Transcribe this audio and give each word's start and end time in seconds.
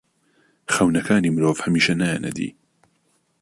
خەونەکانی 0.73 1.33
مرۆڤ 1.35 1.57
هەمیشە 1.65 1.93
نایەنە 1.99 2.31
دی. 2.37 2.49